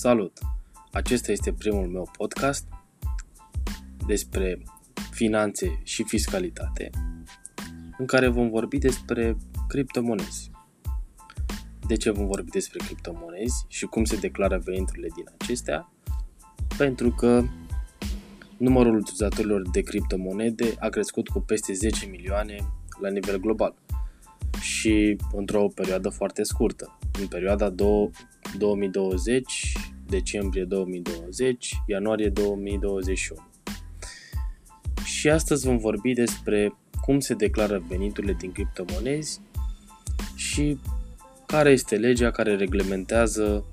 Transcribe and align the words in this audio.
Salut! 0.00 0.38
Acesta 0.92 1.32
este 1.32 1.52
primul 1.52 1.86
meu 1.86 2.10
podcast 2.16 2.68
despre 4.06 4.62
finanțe 5.10 5.80
și 5.82 6.02
fiscalitate, 6.02 6.90
în 7.98 8.06
care 8.06 8.28
vom 8.28 8.48
vorbi 8.50 8.78
despre 8.78 9.36
criptomonezi. 9.68 10.50
De 11.86 11.96
ce 11.96 12.10
vom 12.10 12.26
vorbi 12.26 12.50
despre 12.50 12.78
criptomonezi 12.84 13.64
și 13.68 13.86
cum 13.86 14.04
se 14.04 14.16
declară 14.16 14.58
veniturile 14.64 15.08
din 15.14 15.24
acestea? 15.38 15.92
Pentru 16.76 17.10
că 17.10 17.42
numărul 18.56 18.96
utilizatorilor 18.96 19.70
de 19.70 19.80
criptomonede 19.80 20.74
a 20.78 20.88
crescut 20.88 21.28
cu 21.28 21.40
peste 21.40 21.72
10 21.72 22.06
milioane 22.06 22.56
la 23.00 23.08
nivel 23.10 23.38
global 23.38 23.74
și 24.60 25.16
într-o 25.32 25.68
perioadă 25.74 26.08
foarte 26.08 26.42
scurtă. 26.42 26.98
În 27.20 27.26
perioada 27.26 27.70
2020, 28.58 29.72
decembrie 30.06 30.64
2020, 30.64 31.74
ianuarie 31.86 32.28
2021. 32.28 33.40
Și 35.04 35.30
astăzi 35.30 35.66
vom 35.66 35.78
vorbi 35.78 36.12
despre 36.12 36.74
cum 37.00 37.20
se 37.20 37.34
declară 37.34 37.82
veniturile 37.88 38.32
din 38.32 38.52
criptomonezi 38.52 39.40
și 40.34 40.78
care 41.46 41.70
este 41.70 41.96
legea 41.96 42.30
care 42.30 42.56
reglementează 42.56 43.64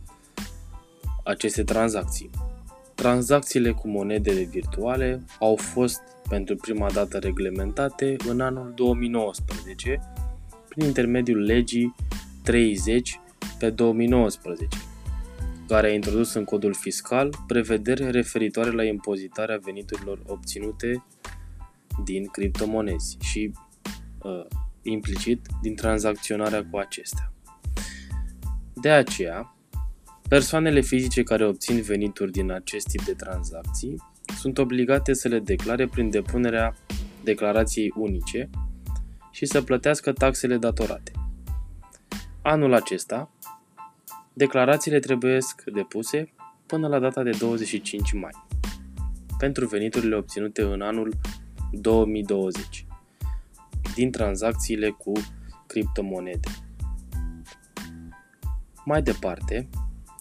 aceste 1.23 1.63
tranzacții. 1.63 2.29
Tranzacțiile 2.95 3.71
cu 3.71 3.87
monedele 3.87 4.43
virtuale 4.43 5.23
au 5.39 5.55
fost 5.55 6.01
pentru 6.29 6.55
prima 6.55 6.91
dată 6.91 7.17
reglementate 7.17 8.15
în 8.27 8.41
anul 8.41 8.71
2019 8.75 9.99
prin 10.69 10.85
intermediul 10.85 11.41
legii 11.41 11.95
30 12.43 13.19
pe 13.59 13.69
2019, 13.69 14.77
care 15.67 15.87
a 15.87 15.93
introdus 15.93 16.33
în 16.33 16.43
codul 16.43 16.73
fiscal 16.73 17.29
prevederi 17.47 18.11
referitoare 18.11 18.71
la 18.71 18.83
impozitarea 18.83 19.59
veniturilor 19.63 20.21
obținute 20.25 21.05
din 22.03 22.25
criptomonezi 22.25 23.17
și 23.21 23.51
uh, 24.21 24.45
implicit 24.81 25.45
din 25.61 25.75
tranzacționarea 25.75 26.65
cu 26.71 26.77
acestea. 26.77 27.33
De 28.73 28.89
aceea, 28.89 29.55
persoanele 30.29 30.81
fizice 30.81 31.23
care 31.23 31.45
obțin 31.45 31.81
venituri 31.81 32.31
din 32.31 32.51
acest 32.51 32.87
tip 32.87 33.03
de 33.03 33.13
tranzacții 33.13 33.95
sunt 34.37 34.57
obligate 34.57 35.13
să 35.13 35.27
le 35.27 35.39
declare 35.39 35.87
prin 35.87 36.09
depunerea 36.09 36.75
declarației 37.23 37.93
unice 37.95 38.49
și 39.31 39.45
să 39.45 39.61
plătească 39.61 40.11
taxele 40.11 40.57
datorate. 40.57 41.11
Anul 42.47 42.73
acesta, 42.73 43.29
declarațiile 44.33 44.99
trebuie 44.99 45.37
depuse 45.73 46.33
până 46.65 46.87
la 46.87 46.99
data 46.99 47.23
de 47.23 47.29
25 47.29 48.13
mai 48.13 48.31
pentru 49.37 49.67
veniturile 49.67 50.15
obținute 50.15 50.61
în 50.61 50.81
anul 50.81 51.13
2020 51.71 52.85
din 53.95 54.11
tranzacțiile 54.11 54.89
cu 54.89 55.11
criptomonede. 55.67 56.49
Mai 58.85 59.01
departe, 59.01 59.69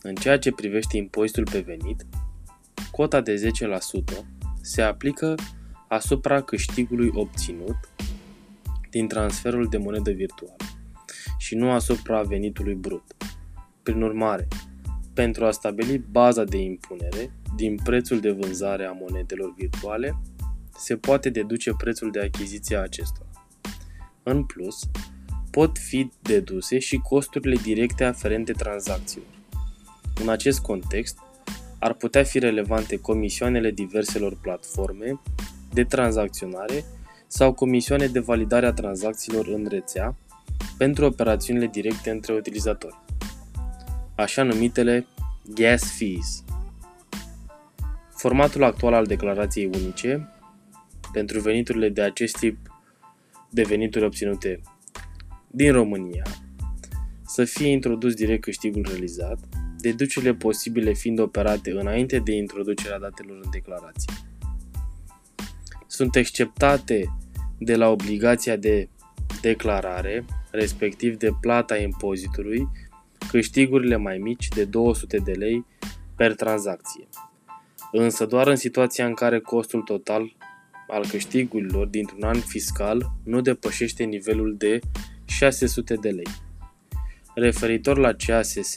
în 0.02 0.14
ceea 0.14 0.38
ce 0.38 0.52
privește 0.52 0.96
impozitul 0.96 1.44
pe 1.50 1.60
venit, 1.60 2.06
cota 2.90 3.20
de 3.20 3.50
10% 4.14 4.24
se 4.60 4.82
aplică 4.82 5.34
asupra 5.88 6.40
câștigului 6.42 7.10
obținut 7.14 7.76
din 8.90 9.08
transferul 9.08 9.68
de 9.68 9.76
monedă 9.76 10.10
virtuală 10.10 10.56
și 11.44 11.54
nu 11.54 11.70
asupra 11.70 12.22
venitului 12.22 12.74
brut. 12.74 13.04
Prin 13.82 14.02
urmare, 14.02 14.48
pentru 15.14 15.44
a 15.44 15.50
stabili 15.50 15.98
baza 16.10 16.44
de 16.44 16.56
impunere 16.56 17.32
din 17.56 17.78
prețul 17.84 18.20
de 18.20 18.30
vânzare 18.30 18.84
a 18.84 18.92
monedelor 18.92 19.54
virtuale, 19.56 20.16
se 20.76 20.96
poate 20.96 21.30
deduce 21.30 21.72
prețul 21.78 22.10
de 22.10 22.20
achiziție 22.20 22.76
a 22.76 22.80
acestora. 22.80 23.28
În 24.22 24.44
plus, 24.44 24.90
pot 25.50 25.78
fi 25.78 26.10
deduse 26.22 26.78
și 26.78 26.96
costurile 26.96 27.56
directe 27.62 28.04
aferente 28.04 28.52
tranzacțiilor. 28.52 29.28
În 30.20 30.28
acest 30.28 30.60
context, 30.60 31.18
ar 31.78 31.94
putea 31.94 32.22
fi 32.22 32.38
relevante 32.38 32.96
comisioanele 32.96 33.70
diverselor 33.70 34.38
platforme 34.40 35.20
de 35.72 35.84
tranzacționare 35.84 36.84
sau 37.26 37.52
comisioane 37.52 38.06
de 38.06 38.20
validare 38.20 38.66
a 38.66 38.72
tranzacțiilor 38.72 39.46
în 39.46 39.66
rețea 39.68 40.16
pentru 40.78 41.04
operațiunile 41.04 41.66
directe 41.66 42.10
între 42.10 42.32
utilizatori, 42.32 42.98
așa 44.16 44.42
numitele 44.42 45.06
gas 45.54 45.96
fees. 45.96 46.44
Formatul 48.10 48.64
actual 48.64 48.94
al 48.94 49.06
declarației 49.06 49.66
unice 49.66 50.28
pentru 51.12 51.40
veniturile 51.40 51.88
de 51.88 52.02
acest 52.02 52.36
tip 52.36 52.56
de 53.50 53.62
venituri 53.62 54.04
obținute 54.04 54.60
din 55.50 55.72
România 55.72 56.24
să 57.26 57.44
fie 57.44 57.68
introdus 57.68 58.14
direct 58.14 58.42
câștigul 58.42 58.84
realizat, 58.88 59.38
deducerile 59.78 60.34
posibile 60.34 60.92
fiind 60.92 61.18
operate 61.18 61.70
înainte 61.70 62.18
de 62.18 62.32
introducerea 62.32 62.98
datelor 62.98 63.40
în 63.42 63.50
declarație. 63.50 64.12
Sunt 65.86 66.16
exceptate 66.16 67.16
de 67.58 67.76
la 67.76 67.88
obligația 67.88 68.56
de 68.56 68.88
declarare, 69.40 70.24
respectiv 70.54 71.16
de 71.16 71.30
plata 71.40 71.76
impozitului, 71.76 72.68
câștigurile 73.28 73.96
mai 73.96 74.18
mici 74.18 74.48
de 74.48 74.64
200 74.64 75.16
de 75.18 75.32
lei 75.32 75.64
per 76.16 76.34
tranzacție. 76.34 77.08
Însă 77.92 78.26
doar 78.26 78.46
în 78.46 78.56
situația 78.56 79.06
în 79.06 79.14
care 79.14 79.40
costul 79.40 79.82
total 79.82 80.36
al 80.88 81.06
câștigurilor 81.06 81.86
dintr-un 81.86 82.22
an 82.22 82.40
fiscal 82.40 83.12
nu 83.24 83.40
depășește 83.40 84.04
nivelul 84.04 84.54
de 84.58 84.78
600 85.24 85.94
de 85.94 86.08
lei. 86.08 86.28
Referitor 87.34 87.98
la 87.98 88.12
CASS, 88.12 88.74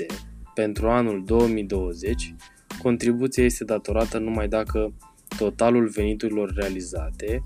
pentru 0.53 0.89
anul 0.89 1.23
2020, 1.25 2.35
contribuția 2.81 3.43
este 3.43 3.63
datorată 3.63 4.17
numai 4.17 4.47
dacă 4.47 4.93
totalul 5.37 5.87
veniturilor 5.87 6.53
realizate 6.53 7.43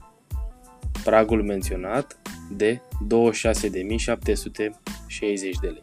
pragul 1.05 1.43
menționat 1.43 2.21
de 2.57 2.81
26.760 2.81 2.81
de 5.61 5.69
lei. 5.69 5.83